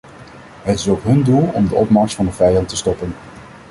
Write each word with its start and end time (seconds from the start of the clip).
Het 0.61 0.79
is 0.79 0.89
ook 0.89 1.03
hun 1.03 1.23
doel 1.23 1.49
om 1.53 1.67
de 1.67 1.75
opmars 1.75 2.15
van 2.15 2.25
de 2.25 2.31
vijand 2.31 2.67
te 2.69 2.75
stoppen. 2.75 3.13